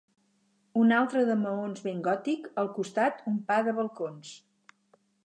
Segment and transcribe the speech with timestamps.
[0.83, 4.33] Un altre de maons ben gòtic al costat un pa de balcons